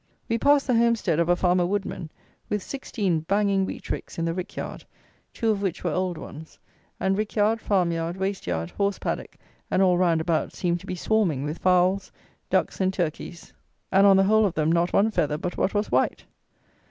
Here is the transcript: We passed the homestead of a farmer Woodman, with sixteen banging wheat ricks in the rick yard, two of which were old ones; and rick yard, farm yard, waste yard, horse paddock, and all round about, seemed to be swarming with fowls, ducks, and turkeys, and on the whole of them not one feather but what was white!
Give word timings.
We 0.27 0.39
passed 0.39 0.65
the 0.65 0.73
homestead 0.73 1.19
of 1.19 1.29
a 1.29 1.35
farmer 1.35 1.63
Woodman, 1.67 2.09
with 2.49 2.63
sixteen 2.63 3.19
banging 3.19 3.65
wheat 3.67 3.91
ricks 3.91 4.17
in 4.17 4.25
the 4.25 4.33
rick 4.33 4.55
yard, 4.55 4.83
two 5.31 5.51
of 5.51 5.61
which 5.61 5.83
were 5.83 5.91
old 5.91 6.17
ones; 6.17 6.57
and 6.99 7.15
rick 7.15 7.35
yard, 7.35 7.61
farm 7.61 7.91
yard, 7.91 8.17
waste 8.17 8.47
yard, 8.47 8.71
horse 8.71 8.97
paddock, 8.97 9.35
and 9.69 9.79
all 9.83 9.99
round 9.99 10.19
about, 10.19 10.53
seemed 10.53 10.79
to 10.79 10.87
be 10.87 10.95
swarming 10.95 11.43
with 11.43 11.59
fowls, 11.59 12.11
ducks, 12.49 12.81
and 12.81 12.91
turkeys, 12.91 13.53
and 13.91 14.07
on 14.07 14.17
the 14.17 14.23
whole 14.23 14.47
of 14.47 14.55
them 14.55 14.71
not 14.71 14.91
one 14.91 15.11
feather 15.11 15.37
but 15.37 15.55
what 15.55 15.75
was 15.75 15.91
white! 15.91 16.25